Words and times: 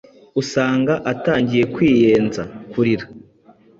usanga 0.41 0.93
atangiye 1.11 1.63
kwiyenza, 1.73 2.41
kurira 2.71 3.05